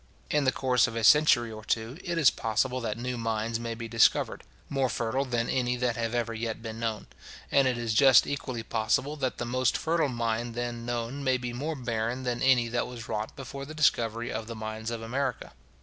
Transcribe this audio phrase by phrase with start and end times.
[0.31, 3.75] In the course of a century or two, it is possible that new mines may
[3.75, 7.05] be discovered, more fertile than any that have ever yet been known;
[7.51, 11.53] and it is just equally possible, that the most fertile mine then known may be
[11.53, 15.53] more barren than any that was wrought before the discovery of the mines of America.